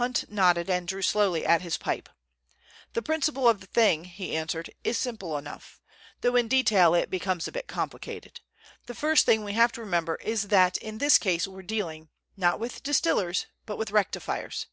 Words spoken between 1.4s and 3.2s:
at his pipe. "The